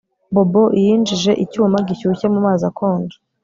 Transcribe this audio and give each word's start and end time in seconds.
Bobo 0.33 0.63
yinjije 0.83 1.31
icyuma 1.43 1.77
gishyushye 1.87 2.25
mumazi 2.33 2.63
akonje 2.69 3.15